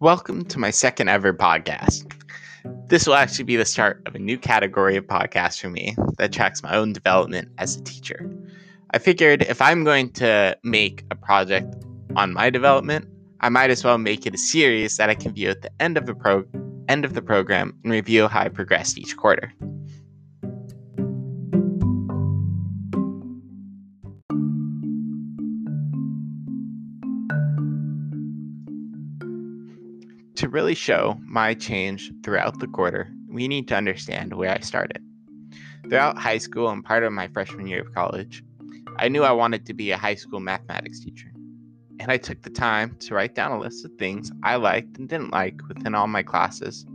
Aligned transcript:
Welcome 0.00 0.46
to 0.46 0.58
my 0.58 0.70
second 0.70 1.10
ever 1.10 1.34
podcast. 1.34 2.10
This 2.88 3.06
will 3.06 3.16
actually 3.16 3.44
be 3.44 3.56
the 3.56 3.66
start 3.66 4.02
of 4.06 4.14
a 4.14 4.18
new 4.18 4.38
category 4.38 4.96
of 4.96 5.04
podcast 5.04 5.60
for 5.60 5.68
me 5.68 5.94
that 6.16 6.32
tracks 6.32 6.62
my 6.62 6.74
own 6.74 6.94
development 6.94 7.50
as 7.58 7.76
a 7.76 7.82
teacher. 7.82 8.26
I 8.92 8.98
figured 8.98 9.42
if 9.42 9.60
I'm 9.60 9.84
going 9.84 10.10
to 10.12 10.56
make 10.64 11.04
a 11.10 11.14
project 11.14 11.74
on 12.16 12.32
my 12.32 12.48
development, 12.48 13.08
I 13.40 13.50
might 13.50 13.68
as 13.68 13.84
well 13.84 13.98
make 13.98 14.24
it 14.24 14.32
a 14.32 14.38
series 14.38 14.96
that 14.96 15.10
I 15.10 15.14
can 15.14 15.34
view 15.34 15.50
at 15.50 15.60
the 15.60 15.70
end 15.80 15.98
of 15.98 16.06
the 16.06 16.14
pro- 16.14 16.46
end 16.88 17.04
of 17.04 17.12
the 17.12 17.20
program 17.20 17.78
and 17.84 17.92
review 17.92 18.26
how 18.26 18.40
I 18.40 18.48
progressed 18.48 18.96
each 18.96 19.18
quarter. 19.18 19.52
To 30.40 30.48
really 30.48 30.74
show 30.74 31.20
my 31.26 31.52
change 31.52 32.10
throughout 32.24 32.60
the 32.60 32.66
quarter, 32.66 33.12
we 33.28 33.46
need 33.46 33.68
to 33.68 33.76
understand 33.76 34.32
where 34.32 34.50
I 34.50 34.60
started. 34.60 35.04
Throughout 35.86 36.16
high 36.16 36.38
school 36.38 36.70
and 36.70 36.82
part 36.82 37.02
of 37.02 37.12
my 37.12 37.28
freshman 37.28 37.66
year 37.66 37.82
of 37.82 37.94
college, 37.94 38.42
I 38.96 39.10
knew 39.10 39.22
I 39.22 39.32
wanted 39.32 39.66
to 39.66 39.74
be 39.74 39.90
a 39.90 39.98
high 39.98 40.14
school 40.14 40.40
mathematics 40.40 41.04
teacher. 41.04 41.30
And 41.98 42.10
I 42.10 42.16
took 42.16 42.40
the 42.40 42.48
time 42.48 42.96
to 43.00 43.14
write 43.14 43.34
down 43.34 43.52
a 43.52 43.58
list 43.58 43.84
of 43.84 43.92
things 43.98 44.32
I 44.42 44.56
liked 44.56 44.96
and 44.96 45.10
didn't 45.10 45.30
like 45.30 45.60
within 45.68 45.94
all 45.94 46.06
my 46.06 46.22
classes, 46.22 46.86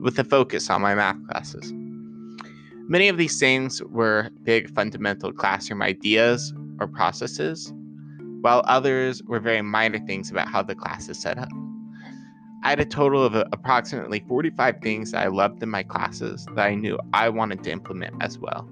with 0.00 0.18
a 0.18 0.24
focus 0.24 0.70
on 0.70 0.80
my 0.80 0.94
math 0.94 1.22
classes. 1.28 1.74
Many 2.88 3.08
of 3.08 3.18
these 3.18 3.38
things 3.38 3.82
were 3.82 4.30
big 4.42 4.70
fundamental 4.70 5.34
classroom 5.34 5.82
ideas 5.82 6.54
or 6.80 6.88
processes, 6.88 7.74
while 8.40 8.62
others 8.64 9.22
were 9.24 9.38
very 9.38 9.60
minor 9.60 9.98
things 9.98 10.30
about 10.30 10.48
how 10.48 10.62
the 10.62 10.74
class 10.74 11.10
is 11.10 11.20
set 11.20 11.36
up. 11.36 11.50
I 12.66 12.70
had 12.70 12.80
a 12.80 12.84
total 12.84 13.22
of 13.22 13.36
uh, 13.36 13.44
approximately 13.52 14.24
45 14.26 14.80
things 14.80 15.12
that 15.12 15.22
I 15.22 15.28
loved 15.28 15.62
in 15.62 15.68
my 15.68 15.84
classes 15.84 16.48
that 16.56 16.66
I 16.66 16.74
knew 16.74 16.98
I 17.12 17.28
wanted 17.28 17.62
to 17.62 17.70
implement 17.70 18.16
as 18.20 18.40
well. 18.40 18.68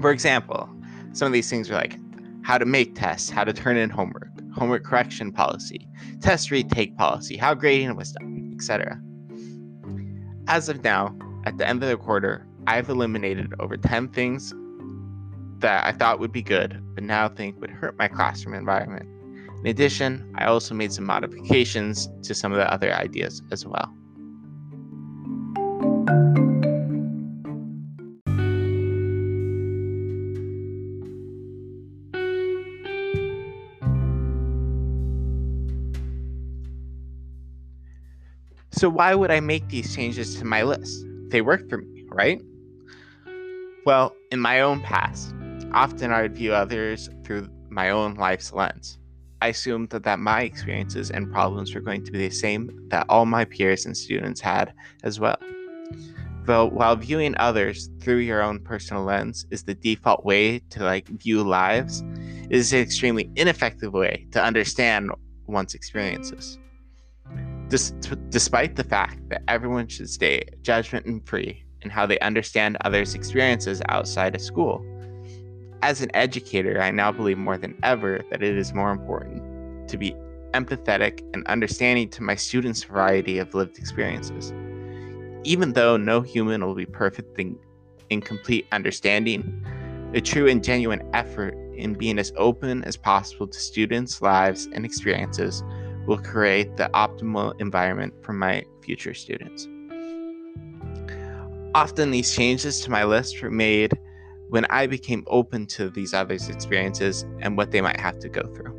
For 0.00 0.10
example, 0.10 0.68
some 1.12 1.26
of 1.26 1.32
these 1.32 1.48
things 1.48 1.70
are 1.70 1.74
like 1.74 1.96
how 2.42 2.58
to 2.58 2.64
make 2.64 2.96
tests, 2.96 3.30
how 3.30 3.44
to 3.44 3.52
turn 3.52 3.76
in 3.76 3.88
homework, 3.88 4.30
homework 4.52 4.82
correction 4.82 5.30
policy, 5.30 5.86
test 6.20 6.50
retake 6.50 6.96
policy, 6.96 7.36
how 7.36 7.54
grading 7.54 7.94
was 7.94 8.10
done, 8.10 8.50
etc. 8.52 9.00
As 10.48 10.68
of 10.68 10.82
now, 10.82 11.16
at 11.44 11.58
the 11.58 11.68
end 11.68 11.84
of 11.84 11.88
the 11.88 11.96
quarter, 11.96 12.48
I've 12.66 12.88
eliminated 12.88 13.54
over 13.60 13.76
10 13.76 14.08
things 14.08 14.52
that 15.58 15.86
I 15.86 15.92
thought 15.92 16.18
would 16.18 16.32
be 16.32 16.42
good, 16.42 16.82
but 16.96 17.04
now 17.04 17.28
think 17.28 17.60
would 17.60 17.70
hurt 17.70 17.96
my 17.96 18.08
classroom 18.08 18.56
environment. 18.56 19.08
In 19.62 19.68
addition, 19.68 20.34
I 20.36 20.46
also 20.46 20.74
made 20.74 20.92
some 20.92 21.04
modifications 21.04 22.08
to 22.24 22.34
some 22.34 22.50
of 22.50 22.58
the 22.58 22.72
other 22.72 22.92
ideas 22.92 23.42
as 23.52 23.64
well. 23.64 23.94
So, 38.72 38.88
why 38.88 39.14
would 39.14 39.30
I 39.30 39.38
make 39.38 39.68
these 39.68 39.94
changes 39.94 40.34
to 40.40 40.44
my 40.44 40.64
list? 40.64 41.06
They 41.28 41.40
work 41.40 41.68
for 41.68 41.78
me, 41.78 42.04
right? 42.08 42.42
Well, 43.86 44.16
in 44.32 44.40
my 44.40 44.60
own 44.60 44.80
past, 44.80 45.32
often 45.72 46.10
I 46.10 46.22
would 46.22 46.34
view 46.34 46.52
others 46.52 47.08
through 47.24 47.48
my 47.70 47.90
own 47.90 48.14
life's 48.14 48.52
lens. 48.52 48.98
I 49.42 49.48
assumed 49.48 49.90
that, 49.90 50.04
that 50.04 50.20
my 50.20 50.42
experiences 50.42 51.10
and 51.10 51.32
problems 51.32 51.74
were 51.74 51.80
going 51.80 52.04
to 52.04 52.12
be 52.12 52.28
the 52.28 52.32
same 52.32 52.70
that 52.90 53.06
all 53.08 53.26
my 53.26 53.44
peers 53.44 53.86
and 53.86 53.96
students 53.96 54.40
had 54.40 54.72
as 55.02 55.18
well. 55.18 55.36
Though 56.44 56.66
while 56.66 56.94
viewing 56.94 57.34
others 57.38 57.90
through 58.00 58.18
your 58.18 58.40
own 58.40 58.60
personal 58.60 59.02
lens 59.02 59.44
is 59.50 59.64
the 59.64 59.74
default 59.74 60.24
way 60.24 60.60
to 60.70 60.84
like 60.84 61.08
view 61.08 61.42
lives, 61.42 62.04
it 62.50 62.56
is 62.56 62.72
an 62.72 62.78
extremely 62.78 63.32
ineffective 63.34 63.92
way 63.92 64.28
to 64.30 64.40
understand 64.40 65.10
one's 65.46 65.74
experiences. 65.74 66.56
Des- 67.66 67.92
despite 68.28 68.76
the 68.76 68.84
fact 68.84 69.28
that 69.28 69.42
everyone 69.48 69.88
should 69.88 70.08
stay 70.08 70.44
judgment 70.60 71.04
and 71.06 71.26
free 71.26 71.64
in 71.80 71.90
how 71.90 72.06
they 72.06 72.18
understand 72.20 72.76
others' 72.84 73.16
experiences 73.16 73.82
outside 73.88 74.36
of 74.36 74.40
school, 74.40 74.86
as 75.82 76.00
an 76.00 76.10
educator, 76.14 76.80
I 76.80 76.90
now 76.92 77.12
believe 77.12 77.38
more 77.38 77.58
than 77.58 77.76
ever 77.82 78.24
that 78.30 78.42
it 78.42 78.56
is 78.56 78.72
more 78.72 78.92
important 78.92 79.88
to 79.88 79.98
be 79.98 80.14
empathetic 80.54 81.20
and 81.34 81.46
understanding 81.48 82.08
to 82.10 82.22
my 82.22 82.36
students' 82.36 82.84
variety 82.84 83.38
of 83.38 83.52
lived 83.54 83.78
experiences. 83.78 84.52
Even 85.44 85.72
though 85.72 85.96
no 85.96 86.20
human 86.20 86.64
will 86.64 86.74
be 86.74 86.86
perfect 86.86 87.38
in, 87.38 87.58
in 88.10 88.20
complete 88.20 88.66
understanding, 88.70 89.64
a 90.14 90.20
true 90.20 90.48
and 90.48 90.62
genuine 90.62 91.02
effort 91.14 91.54
in 91.74 91.94
being 91.94 92.18
as 92.18 92.32
open 92.36 92.84
as 92.84 92.96
possible 92.96 93.48
to 93.48 93.58
students' 93.58 94.22
lives 94.22 94.68
and 94.72 94.84
experiences 94.84 95.64
will 96.06 96.18
create 96.18 96.76
the 96.76 96.88
optimal 96.94 97.60
environment 97.60 98.14
for 98.22 98.32
my 98.32 98.64
future 98.82 99.14
students. 99.14 99.66
Often, 101.74 102.10
these 102.10 102.34
changes 102.34 102.80
to 102.80 102.90
my 102.90 103.02
list 103.04 103.40
were 103.42 103.50
made 103.50 103.94
when 104.52 104.66
I 104.66 104.86
became 104.86 105.24
open 105.28 105.64
to 105.68 105.88
these 105.88 106.12
others' 106.12 106.50
experiences 106.50 107.24
and 107.40 107.56
what 107.56 107.70
they 107.70 107.80
might 107.80 107.98
have 107.98 108.18
to 108.18 108.28
go 108.28 108.42
through. 108.54 108.76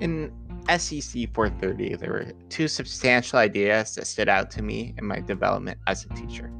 In 0.00 0.32
SEC 0.78 1.28
430, 1.34 1.96
there 1.96 2.10
were 2.10 2.32
two 2.48 2.68
substantial 2.68 3.38
ideas 3.38 3.94
that 3.96 4.06
stood 4.06 4.30
out 4.30 4.50
to 4.52 4.62
me 4.62 4.94
in 4.96 5.04
my 5.04 5.20
development 5.20 5.76
as 5.86 6.06
a 6.06 6.14
teacher. 6.14 6.50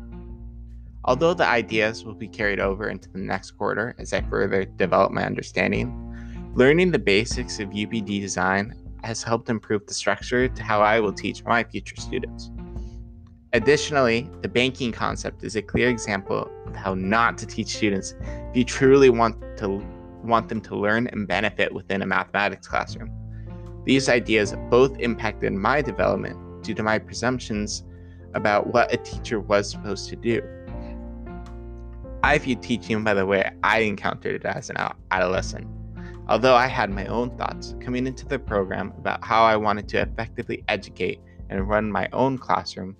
Although 1.04 1.32
the 1.32 1.46
ideas 1.46 2.04
will 2.04 2.12
be 2.14 2.28
carried 2.28 2.60
over 2.60 2.90
into 2.90 3.08
the 3.08 3.18
next 3.18 3.52
quarter 3.52 3.94
as 3.98 4.12
I 4.12 4.20
further 4.20 4.66
develop 4.66 5.10
my 5.10 5.24
understanding, 5.24 5.96
learning 6.54 6.90
the 6.90 6.98
basics 6.98 7.60
of 7.60 7.70
UBD 7.70 8.20
design 8.20 8.74
has 9.02 9.22
helped 9.22 9.48
improve 9.48 9.86
the 9.86 9.94
structure 9.94 10.48
to 10.48 10.62
how 10.62 10.80
I 10.80 11.00
will 11.00 11.12
teach 11.12 11.44
my 11.44 11.64
future 11.64 11.96
students. 11.96 12.50
Additionally, 13.52 14.30
the 14.42 14.48
banking 14.48 14.92
concept 14.92 15.42
is 15.42 15.56
a 15.56 15.62
clear 15.62 15.88
example 15.88 16.48
of 16.66 16.76
how 16.76 16.94
not 16.94 17.36
to 17.38 17.46
teach 17.46 17.68
students 17.68 18.14
if 18.20 18.56
you 18.56 18.64
truly 18.64 19.10
want 19.10 19.36
to 19.58 19.84
want 20.22 20.48
them 20.48 20.60
to 20.60 20.76
learn 20.76 21.06
and 21.08 21.26
benefit 21.26 21.72
within 21.72 22.02
a 22.02 22.06
mathematics 22.06 22.68
classroom. 22.68 23.10
These 23.84 24.08
ideas 24.08 24.54
both 24.68 24.98
impacted 24.98 25.52
my 25.52 25.80
development 25.82 26.62
due 26.62 26.74
to 26.74 26.82
my 26.82 26.98
presumptions 26.98 27.84
about 28.34 28.72
what 28.72 28.92
a 28.92 28.98
teacher 28.98 29.40
was 29.40 29.70
supposed 29.70 30.08
to 30.10 30.16
do. 30.16 30.42
I 32.22 32.38
view 32.38 32.54
teaching 32.56 33.02
by 33.02 33.14
the 33.14 33.24
way 33.24 33.50
I 33.62 33.80
encountered 33.80 34.34
it 34.34 34.44
as 34.44 34.68
an 34.70 34.76
adolescent. 35.10 35.66
Although 36.30 36.54
I 36.54 36.68
had 36.68 36.90
my 36.90 37.06
own 37.06 37.36
thoughts 37.36 37.74
coming 37.80 38.06
into 38.06 38.24
the 38.24 38.38
program 38.38 38.92
about 38.96 39.24
how 39.24 39.42
I 39.42 39.56
wanted 39.56 39.88
to 39.88 40.00
effectively 40.00 40.62
educate 40.68 41.18
and 41.48 41.68
run 41.68 41.90
my 41.90 42.08
own 42.12 42.38
classroom, 42.38 42.96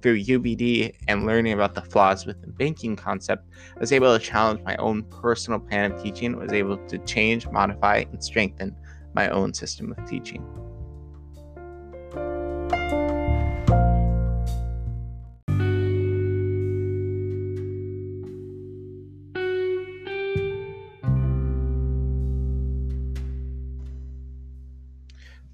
through 0.00 0.22
UBD 0.22 0.94
and 1.06 1.26
learning 1.26 1.52
about 1.52 1.74
the 1.74 1.82
flaws 1.82 2.24
with 2.24 2.40
the 2.40 2.46
banking 2.46 2.96
concept, 2.96 3.46
I 3.76 3.80
was 3.80 3.92
able 3.92 4.18
to 4.18 4.24
challenge 4.24 4.62
my 4.64 4.76
own 4.76 5.02
personal 5.02 5.60
plan 5.60 5.92
of 5.92 6.02
teaching, 6.02 6.34
was 6.38 6.54
able 6.54 6.78
to 6.86 6.96
change, 7.00 7.46
modify, 7.48 8.04
and 8.10 8.24
strengthen 8.24 8.74
my 9.12 9.28
own 9.28 9.52
system 9.52 9.94
of 9.98 10.08
teaching. 10.08 10.42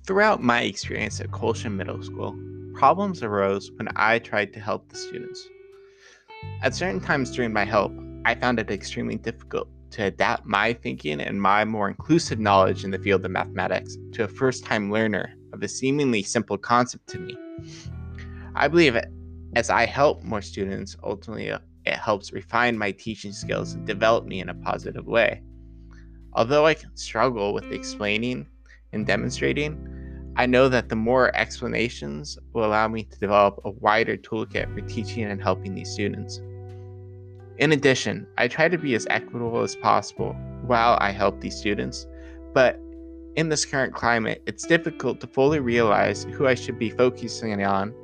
Throughout 0.06 0.40
my 0.40 0.62
experience 0.62 1.20
at 1.20 1.32
Colshan 1.32 1.74
Middle 1.74 2.00
School, 2.00 2.38
problems 2.74 3.24
arose 3.24 3.72
when 3.72 3.88
I 3.96 4.20
tried 4.20 4.52
to 4.52 4.60
help 4.60 4.88
the 4.88 4.96
students. 4.96 5.48
At 6.62 6.76
certain 6.76 7.00
times 7.00 7.32
during 7.32 7.52
my 7.52 7.64
help, 7.64 7.92
I 8.24 8.36
found 8.36 8.60
it 8.60 8.70
extremely 8.70 9.16
difficult 9.16 9.66
to 9.90 10.04
adapt 10.04 10.46
my 10.46 10.74
thinking 10.74 11.20
and 11.20 11.42
my 11.42 11.64
more 11.64 11.88
inclusive 11.88 12.38
knowledge 12.38 12.84
in 12.84 12.92
the 12.92 13.00
field 13.00 13.24
of 13.24 13.32
mathematics 13.32 13.96
to 14.12 14.22
a 14.22 14.28
first 14.28 14.64
time 14.64 14.92
learner 14.92 15.34
of 15.52 15.64
a 15.64 15.68
seemingly 15.68 16.22
simple 16.22 16.56
concept 16.56 17.08
to 17.08 17.18
me. 17.18 17.36
I 18.54 18.68
believe 18.68 18.96
as 19.56 19.70
I 19.70 19.86
help 19.86 20.22
more 20.22 20.42
students, 20.42 20.96
ultimately 21.02 21.50
uh, 21.50 21.58
it 21.84 21.94
helps 21.94 22.32
refine 22.32 22.78
my 22.78 22.92
teaching 22.92 23.32
skills 23.32 23.72
and 23.72 23.84
develop 23.84 24.24
me 24.24 24.38
in 24.38 24.50
a 24.50 24.54
positive 24.54 25.06
way. 25.06 25.42
Although 26.32 26.64
I 26.64 26.74
can 26.74 26.96
struggle 26.96 27.52
with 27.52 27.72
explaining 27.72 28.46
and 28.92 29.04
demonstrating, 29.04 29.94
I 30.38 30.44
know 30.44 30.68
that 30.68 30.90
the 30.90 30.96
more 30.96 31.34
explanations 31.34 32.38
will 32.52 32.66
allow 32.66 32.88
me 32.88 33.04
to 33.04 33.18
develop 33.18 33.58
a 33.64 33.70
wider 33.70 34.18
toolkit 34.18 34.74
for 34.74 34.82
teaching 34.82 35.24
and 35.24 35.42
helping 35.42 35.74
these 35.74 35.90
students. 35.90 36.42
In 37.56 37.72
addition, 37.72 38.26
I 38.36 38.46
try 38.46 38.68
to 38.68 38.76
be 38.76 38.94
as 38.94 39.06
equitable 39.08 39.62
as 39.62 39.76
possible 39.76 40.34
while 40.66 40.98
I 41.00 41.10
help 41.10 41.40
these 41.40 41.56
students, 41.56 42.06
but 42.52 42.78
in 43.36 43.48
this 43.48 43.64
current 43.64 43.94
climate, 43.94 44.42
it's 44.46 44.66
difficult 44.66 45.20
to 45.20 45.26
fully 45.26 45.58
realize 45.58 46.24
who 46.24 46.46
I 46.46 46.54
should 46.54 46.78
be 46.78 46.90
focusing 46.90 47.64
on 47.64 47.94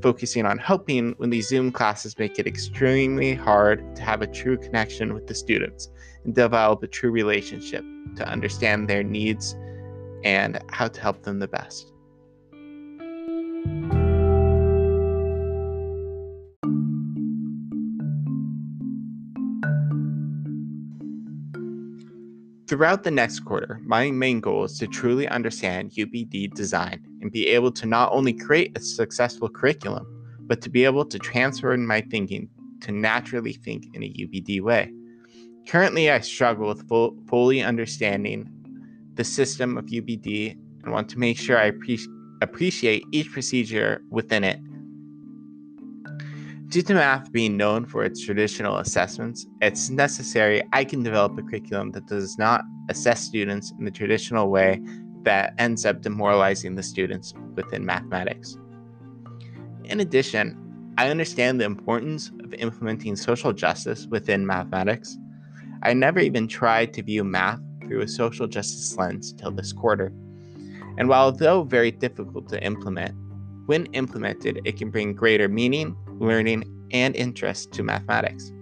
focusing 0.00 0.46
on 0.46 0.58
helping 0.58 1.12
when 1.16 1.30
these 1.30 1.48
Zoom 1.48 1.72
classes 1.72 2.16
make 2.18 2.38
it 2.38 2.46
extremely 2.46 3.34
hard 3.34 3.96
to 3.96 4.02
have 4.02 4.22
a 4.22 4.28
true 4.28 4.56
connection 4.56 5.12
with 5.12 5.26
the 5.26 5.34
students 5.34 5.90
and 6.24 6.36
develop 6.36 6.82
a 6.84 6.86
true 6.86 7.10
relationship 7.10 7.84
to 8.14 8.28
understand 8.28 8.88
their 8.88 9.02
needs 9.02 9.56
and 10.24 10.60
how 10.70 10.88
to 10.88 11.00
help 11.00 11.22
them 11.22 11.38
the 11.38 11.48
best. 11.48 11.92
Throughout 22.68 23.02
the 23.02 23.10
next 23.10 23.40
quarter, 23.40 23.80
my 23.86 24.10
main 24.10 24.40
goal 24.40 24.64
is 24.64 24.76
to 24.78 24.86
truly 24.86 25.26
understand 25.28 25.92
UBD 25.92 26.52
design 26.52 27.00
and 27.22 27.32
be 27.32 27.48
able 27.48 27.72
to 27.72 27.86
not 27.86 28.12
only 28.12 28.34
create 28.34 28.76
a 28.76 28.80
successful 28.80 29.48
curriculum, 29.48 30.06
but 30.42 30.60
to 30.60 30.68
be 30.68 30.84
able 30.84 31.06
to 31.06 31.18
transfer 31.18 31.74
my 31.78 32.02
thinking 32.02 32.46
to 32.82 32.92
naturally 32.92 33.54
think 33.54 33.86
in 33.94 34.02
a 34.02 34.12
UBD 34.12 34.60
way. 34.60 34.92
Currently, 35.66 36.10
I 36.10 36.20
struggle 36.20 36.68
with 36.68 36.86
full, 36.88 37.16
fully 37.26 37.62
understanding 37.62 38.50
the 39.18 39.24
system 39.24 39.76
of 39.76 39.84
UBD 39.84 40.56
and 40.82 40.92
want 40.92 41.10
to 41.10 41.18
make 41.18 41.36
sure 41.36 41.58
I 41.58 41.72
pre- 41.72 42.08
appreciate 42.40 43.02
each 43.12 43.30
procedure 43.30 44.00
within 44.10 44.44
it 44.44 44.58
Due 46.68 46.82
to 46.82 46.92
math 46.92 47.32
being 47.32 47.56
known 47.56 47.86
for 47.86 48.04
its 48.04 48.22
traditional 48.22 48.76
assessments, 48.76 49.46
it's 49.62 49.88
necessary 49.88 50.62
I 50.74 50.84
can 50.84 51.02
develop 51.02 51.38
a 51.38 51.42
curriculum 51.42 51.92
that 51.92 52.04
does 52.06 52.36
not 52.36 52.60
assess 52.90 53.22
students 53.22 53.72
in 53.78 53.86
the 53.86 53.90
traditional 53.90 54.50
way 54.50 54.78
that 55.22 55.54
ends 55.56 55.86
up 55.86 56.02
demoralizing 56.02 56.74
the 56.74 56.82
students 56.82 57.32
within 57.54 57.86
mathematics. 57.86 58.58
In 59.84 60.00
addition, 60.00 60.92
I 60.98 61.08
understand 61.08 61.58
the 61.58 61.64
importance 61.64 62.30
of 62.44 62.52
implementing 62.52 63.16
social 63.16 63.54
justice 63.54 64.06
within 64.06 64.46
mathematics. 64.46 65.16
I 65.82 65.94
never 65.94 66.18
even 66.20 66.46
tried 66.46 66.92
to 66.94 67.02
view 67.02 67.24
math 67.24 67.60
through 67.88 68.02
a 68.02 68.08
social 68.08 68.46
justice 68.46 68.96
lens 68.96 69.32
till 69.32 69.50
this 69.50 69.72
quarter. 69.72 70.12
And 70.98 71.08
while 71.08 71.32
though 71.32 71.64
very 71.64 71.90
difficult 71.90 72.48
to 72.50 72.62
implement, 72.62 73.14
when 73.66 73.86
implemented, 73.86 74.60
it 74.64 74.76
can 74.76 74.90
bring 74.90 75.14
greater 75.14 75.48
meaning 75.48 75.96
learning, 76.20 76.64
and 76.92 77.14
interest 77.16 77.72
to 77.72 77.82
mathematics. 77.82 78.52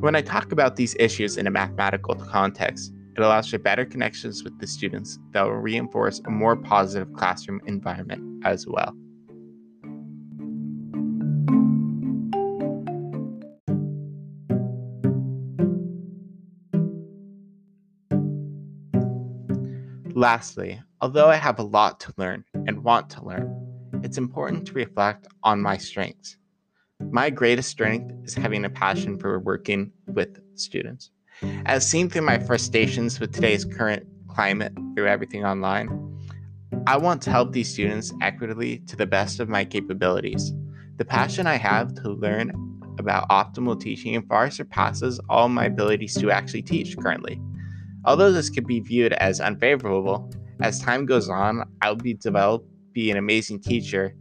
When 0.00 0.16
I 0.16 0.22
talk 0.22 0.52
about 0.52 0.76
these 0.76 0.96
issues 0.98 1.36
in 1.36 1.46
a 1.46 1.50
mathematical 1.50 2.14
context, 2.14 2.92
it 3.16 3.22
allows 3.22 3.48
for 3.48 3.58
better 3.58 3.84
connections 3.84 4.42
with 4.42 4.58
the 4.58 4.66
students 4.66 5.18
that 5.32 5.42
will 5.42 5.52
reinforce 5.52 6.20
a 6.26 6.30
more 6.30 6.56
positive 6.56 7.12
classroom 7.12 7.60
environment 7.66 8.44
as 8.44 8.66
well. 8.66 8.94
Lastly, 20.24 20.80
although 21.02 21.28
I 21.28 21.36
have 21.36 21.58
a 21.58 21.62
lot 21.62 22.00
to 22.00 22.14
learn 22.16 22.46
and 22.54 22.82
want 22.82 23.10
to 23.10 23.22
learn, 23.22 24.00
it's 24.02 24.16
important 24.16 24.66
to 24.66 24.72
reflect 24.72 25.26
on 25.42 25.60
my 25.60 25.76
strengths. 25.76 26.38
My 26.98 27.28
greatest 27.28 27.68
strength 27.68 28.10
is 28.24 28.32
having 28.32 28.64
a 28.64 28.70
passion 28.70 29.18
for 29.18 29.38
working 29.38 29.92
with 30.06 30.40
students. 30.58 31.10
As 31.66 31.86
seen 31.86 32.08
through 32.08 32.22
my 32.22 32.38
frustrations 32.38 33.20
with 33.20 33.34
today's 33.34 33.66
current 33.66 34.06
climate 34.26 34.72
through 34.94 35.08
everything 35.08 35.44
online, 35.44 35.90
I 36.86 36.96
want 36.96 37.20
to 37.24 37.30
help 37.30 37.52
these 37.52 37.70
students 37.70 38.10
equitably 38.22 38.78
to 38.86 38.96
the 38.96 39.04
best 39.04 39.40
of 39.40 39.50
my 39.50 39.62
capabilities. 39.62 40.54
The 40.96 41.04
passion 41.04 41.46
I 41.46 41.56
have 41.56 41.92
to 41.96 42.08
learn 42.08 42.50
about 42.98 43.28
optimal 43.28 43.78
teaching 43.78 44.22
far 44.22 44.50
surpasses 44.50 45.20
all 45.28 45.50
my 45.50 45.66
abilities 45.66 46.14
to 46.14 46.30
actually 46.30 46.62
teach 46.62 46.96
currently. 46.96 47.38
Although 48.04 48.32
this 48.32 48.50
could 48.50 48.66
be 48.66 48.80
viewed 48.80 49.12
as 49.14 49.40
unfavorable, 49.40 50.30
as 50.60 50.80
time 50.80 51.06
goes 51.06 51.28
on, 51.28 51.68
I'll 51.82 51.96
be 51.96 52.14
developed 52.14 52.68
be 52.92 53.10
an 53.10 53.16
amazing 53.16 53.60
teacher 53.60 54.14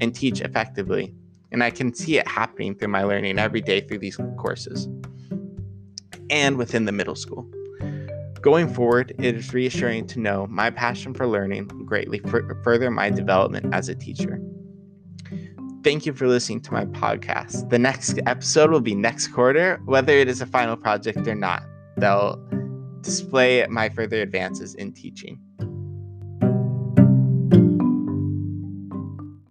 and 0.00 0.14
teach 0.14 0.42
effectively 0.42 1.14
and 1.52 1.62
I 1.62 1.70
can 1.70 1.94
see 1.94 2.18
it 2.18 2.26
happening 2.28 2.74
through 2.74 2.88
my 2.88 3.02
learning 3.02 3.38
every 3.38 3.60
day 3.60 3.80
through 3.80 3.98
these 3.98 4.18
courses 4.38 4.88
and 6.30 6.56
within 6.56 6.84
the 6.84 6.92
middle 6.92 7.16
school. 7.16 7.50
Going 8.40 8.72
forward, 8.72 9.14
it 9.18 9.34
is 9.34 9.52
reassuring 9.52 10.06
to 10.08 10.20
know 10.20 10.46
my 10.48 10.70
passion 10.70 11.12
for 11.12 11.26
learning 11.26 11.68
will 11.68 11.84
greatly 11.84 12.20
further 12.62 12.90
my 12.90 13.10
development 13.10 13.74
as 13.74 13.88
a 13.88 13.94
teacher. 13.94 14.40
Thank 15.82 16.06
you 16.06 16.12
for 16.12 16.28
listening 16.28 16.60
to 16.62 16.72
my 16.72 16.84
podcast. 16.86 17.68
The 17.70 17.78
next 17.78 18.18
episode 18.26 18.70
will 18.70 18.80
be 18.80 18.94
next 18.94 19.28
quarter, 19.28 19.80
whether 19.86 20.12
it 20.12 20.28
is 20.28 20.40
a 20.40 20.46
final 20.46 20.76
project 20.76 21.26
or 21.26 21.34
not. 21.34 21.62
They'll 21.96 22.38
display 23.02 23.66
my 23.68 23.88
further 23.88 24.20
advances 24.22 24.74
in 24.74 24.92
teaching. 24.92 25.40